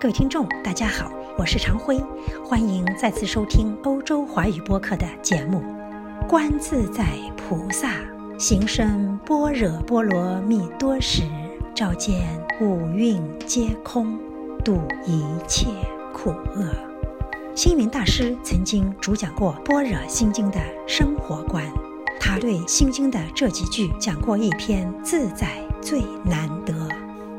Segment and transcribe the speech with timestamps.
[0.00, 2.02] 各位听众，大家好，我是常辉，
[2.42, 5.62] 欢迎再次收听欧洲华语播客的节目。
[6.26, 7.04] 观自在
[7.36, 7.92] 菩萨
[8.38, 11.24] 行深般若波罗蜜多时，
[11.74, 12.26] 照见
[12.62, 14.18] 五蕴皆空，
[14.64, 15.66] 度一切
[16.14, 16.64] 苦厄。
[17.54, 21.62] 星云大师曾经主讲过《般若心经》的生活观，
[22.18, 26.88] 他对《心经》的这几句讲过一篇“自在最难得”。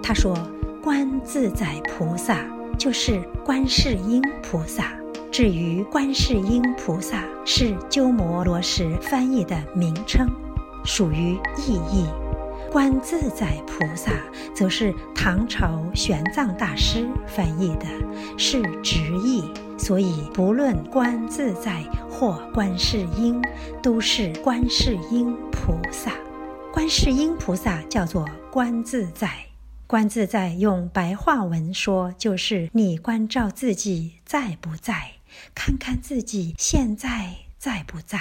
[0.00, 0.38] 他说。
[0.84, 2.46] 观自在菩萨
[2.76, 4.92] 就是观世音菩萨。
[5.32, 10.28] 至于观世音菩萨，是鸠摩罗什翻译的名称，
[10.84, 12.06] 属于意译。
[12.70, 14.12] 观自在菩萨
[14.54, 17.86] 则是唐朝玄奘大师翻译的，
[18.36, 19.42] 是直译。
[19.78, 23.40] 所以不论观自在或观世音，
[23.82, 26.12] 都是观世音菩萨。
[26.74, 29.30] 观世音菩萨叫做观自在。
[29.86, 35.12] 观自在，用白话文说，就是你关照自己在不在，
[35.54, 38.18] 看看自己现在在不在。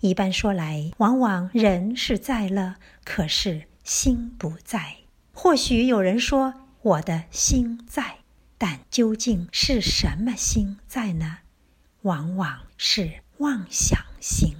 [0.00, 4.98] 一般说来，往往人是在了，可是心不在。
[5.32, 8.18] 或许有人说我的心在，
[8.56, 11.38] 但究竟是什么心在呢？
[12.02, 14.54] 往往是妄想心。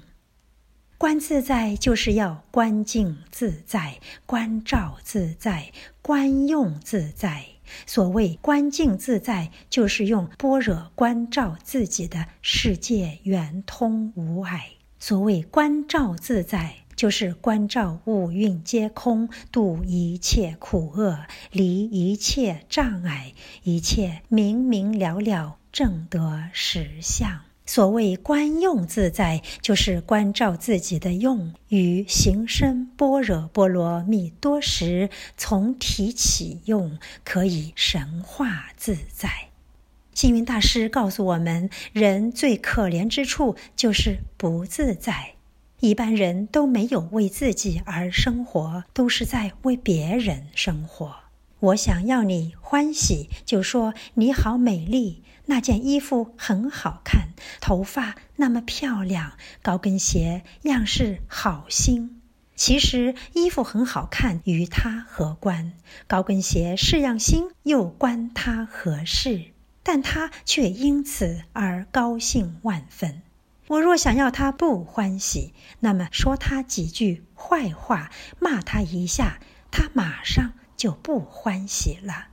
[1.06, 7.44] 观自在就是要观境自在、观照自在、观用自在。
[7.86, 21.20] 所谓观境自在，就是用般若观照自己的世界圆通无碍；所谓观照自在，就是观照五蕴皆空，度一切苦厄，
[21.52, 23.32] 离一切障碍，
[23.62, 27.45] 一切明明了了，正得实相。
[27.66, 39.48] 所谓观用自在，就是关照自己的用与行深般若波罗蜜多时，从提起用可以神化自在。
[40.14, 45.34] 星云大师告诉我们，人最可怜之处就是不自在。
[45.80, 51.25] 一般人都没有为自己而生活，都是在为别人生活。
[51.60, 55.22] 我想要你欢喜，就说你好美丽。
[55.48, 57.28] 那件衣服很好看，
[57.60, 62.20] 头发那么漂亮，高跟鞋样式好新。
[62.56, 65.72] 其实衣服很好看，与他何关？
[66.08, 69.52] 高跟鞋式样新，又关他何事？
[69.84, 73.22] 但他却因此而高兴万分。
[73.68, 79.38] 我若想要他不欢喜，那么说他几句坏话，骂他一下，
[79.70, 82.28] 他马上就不欢喜了。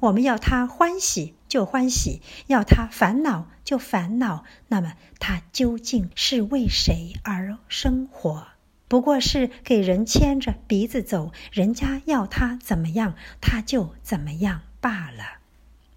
[0.00, 4.44] 我们要他欢喜就欢喜，要他烦恼就烦恼。
[4.68, 8.46] 那么他究竟是为谁而生活？
[8.86, 15.40] 不过是给人牵着鼻子走，人家要他怎么样，他就怎么样罢了。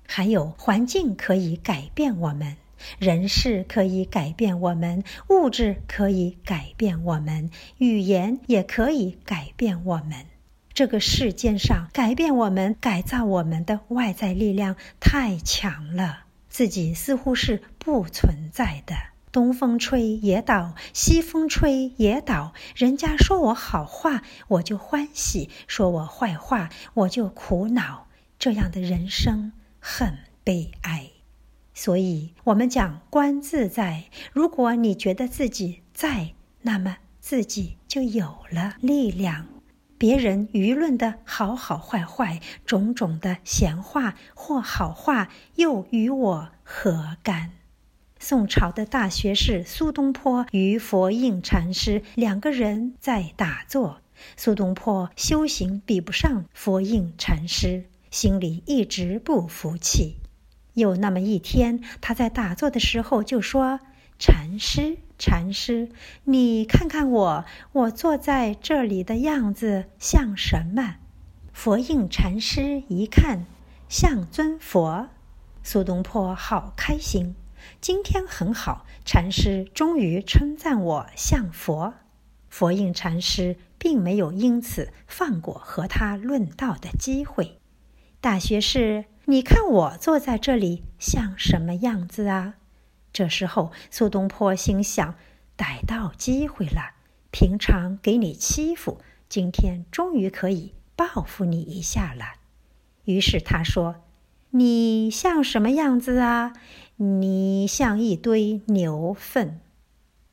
[0.08, 2.58] 还有环境可以改变我们，
[3.00, 10.26] 人事可以改变我们，物质可以改变我们，语言也可以改变我们。
[10.82, 18.96] 这个世界上改变我们、改造我们的外在力量太强了，自己似乎是不存在的。
[19.32, 22.56] 东风吹也倒，西风吹也倒。
[22.76, 28.08] 人家说我好话，我就欢喜；说我坏话，我就苦恼。
[28.40, 31.12] 这样的人生很悲哀。
[31.76, 34.06] 所以，我们讲观自在。
[34.34, 39.46] 如果你觉得自己在，那么自己就有了力量。
[40.02, 47.52] 别人舆论的好好坏坏，种种的闲话或好话，又与我何干？
[48.18, 54.02] 宋朝的大学士苏东坡与佛印禅师两个人在打坐，
[54.36, 60.16] 苏东坡修行比不上佛印禅师，心里一直不服气。
[60.74, 63.80] 有那么一天，他在打坐的时候就说。
[64.24, 65.90] 禅师，禅师，
[66.24, 70.96] 你看看我，我坐在这里的样子像什么？
[71.54, 73.46] 佛印禅师一看，
[73.88, 75.10] 像尊佛。
[75.62, 77.36] 苏东坡好开心，
[77.80, 81.94] 今天很好，禅师终于称赞我像佛。
[82.50, 87.60] 佛印禅师并没有因此放过和他论道的机会。
[88.20, 92.56] 大学士，你看我坐在这里像什么样子啊？
[93.22, 95.14] 这时候，苏东坡心想：
[95.56, 96.96] 逮到机会了。
[97.30, 102.26] 平常给你欺负，今天终于可以报复你一下了。
[103.04, 103.98] 于是他说
[104.50, 106.54] ：“你像什么样子啊？
[106.96, 109.62] 你像一堆牛粪，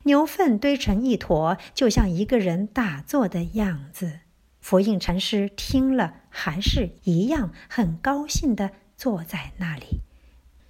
[0.05, 4.21] 牛粪堆成一坨，就像一个人打坐的样子。”
[4.59, 9.99] 佛印禅师听了，还是一样很高兴的坐在那里。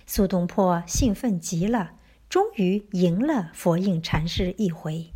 [0.06, 1.92] 苏东坡兴奋极了，
[2.29, 5.11] 终于赢了佛印禅师一回。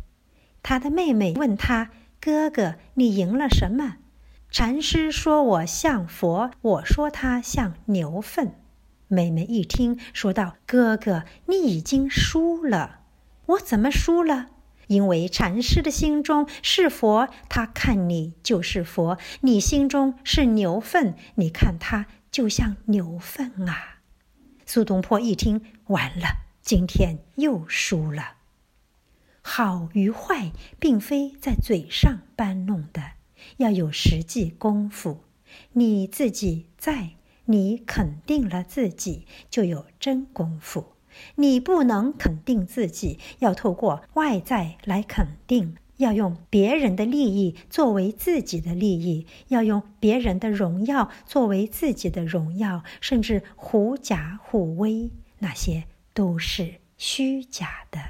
[0.62, 1.90] 他的妹妹问他
[2.20, 3.98] ：“哥哥，你赢了什么？”
[4.50, 8.54] 禅师说：“我像佛，我说他像牛粪。”
[9.06, 13.00] 妹妹一听，说道：“哥哥，你已经输了。
[13.46, 14.46] 我怎么输了？
[14.88, 24.00] 因为禅师的心中是佛，他看你就是佛；你心中是牛粪，你看他就像牛粪啊。”
[24.66, 28.36] 苏东坡一听，完了，今天又输了。
[29.42, 30.50] 好与坏，
[30.80, 33.02] 并非在嘴上搬弄的，
[33.58, 35.20] 要有实际功夫。
[35.72, 37.10] 你自己在，
[37.44, 40.94] 你肯定了自己，就有真功夫。
[41.34, 45.76] 你不能肯定自己，要透过外在来肯定。
[45.98, 55.10] 要用别人的利益作为自己的利益，要用别人的荣耀作为自己的荣耀，甚至狐假虎威，
[55.40, 55.84] 那些
[56.14, 58.00] 都是虚假的。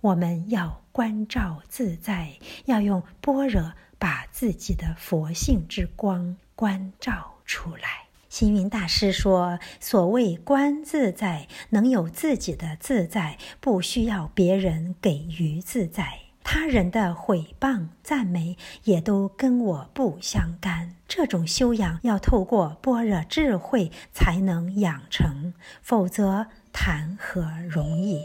[0.00, 8.06] 我们要关照自在，要用般若把自己的佛性之光关照出来。
[8.28, 20.94] 星云大师说：“所谓观自在，能有自己的自在，不需要别人给予自在。”他人的毁谤、赞美也都跟我不相干。
[21.06, 25.52] 这种修养要透过般若智慧才能养成，
[25.82, 26.46] 否则
[26.80, 28.20] 谈何容易？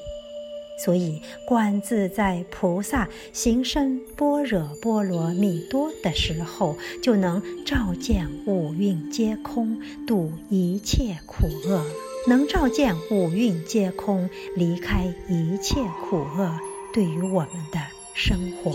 [0.86, 11.82] 所以，观自在菩萨行深般若波罗蜜多的时候，就能照见五蕴皆空，度一切苦厄；
[12.28, 16.60] 能照见五蕴皆空，离开一切苦厄。
[16.94, 17.80] 对于我们的。
[18.16, 18.72] 生活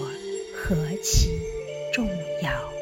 [0.53, 1.29] 何其
[1.93, 2.05] 重
[2.43, 2.78] 要！